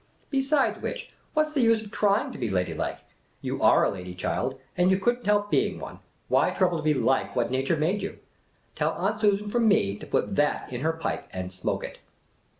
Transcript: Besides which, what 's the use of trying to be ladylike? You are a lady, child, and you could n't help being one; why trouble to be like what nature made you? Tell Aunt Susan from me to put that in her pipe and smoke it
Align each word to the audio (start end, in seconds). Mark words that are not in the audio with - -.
Besides 0.31 0.81
which, 0.81 1.13
what 1.35 1.47
's 1.47 1.53
the 1.53 1.61
use 1.61 1.83
of 1.83 1.91
trying 1.91 2.31
to 2.31 2.39
be 2.39 2.47
ladylike? 2.49 3.01
You 3.41 3.61
are 3.61 3.85
a 3.85 3.91
lady, 3.91 4.15
child, 4.15 4.59
and 4.75 4.89
you 4.89 4.97
could 4.97 5.17
n't 5.19 5.25
help 5.27 5.51
being 5.51 5.79
one; 5.79 5.99
why 6.27 6.49
trouble 6.49 6.77
to 6.77 6.83
be 6.83 6.95
like 6.95 7.35
what 7.35 7.51
nature 7.51 7.77
made 7.77 8.01
you? 8.01 8.17
Tell 8.73 8.93
Aunt 8.93 9.21
Susan 9.21 9.51
from 9.51 9.67
me 9.67 9.95
to 9.97 10.07
put 10.07 10.35
that 10.37 10.73
in 10.73 10.81
her 10.81 10.93
pipe 10.93 11.27
and 11.31 11.53
smoke 11.53 11.83
it 11.83 11.99